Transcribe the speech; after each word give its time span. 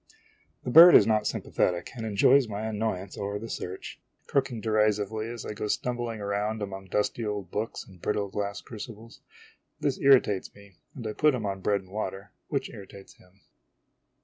The 0.63 0.71
bird 0.71 0.95
is 0.95 1.05
not 1.05 1.27
sympathetic, 1.27 1.91
and 1.95 2.07
enjoys 2.07 2.47
my 2.47 2.61
annoyance 2.65 3.19
over 3.19 3.37
the 3.37 3.47
search; 3.51 4.01
croaking 4.25 4.59
derisively 4.59 5.29
as 5.29 5.45
I 5.45 5.53
go 5.53 5.67
stumbling 5.67 6.19
around 6.19 6.63
among 6.63 6.85
dusty 6.87 7.23
old 7.23 7.51
books 7.51 7.85
and 7.85 8.01
brittle 8.01 8.29
glass 8.29 8.61
crucibles. 8.61 9.21
This 9.79 9.99
irritates 9.99 10.55
me; 10.55 10.71
and 10.95 11.05
I 11.05 11.13
put 11.13 11.35
him 11.35 11.45
on 11.45 11.61
bread 11.61 11.81
and 11.81 11.91
water, 11.91 12.31
which 12.47 12.71
irritates 12.71 13.13
him. 13.17 13.41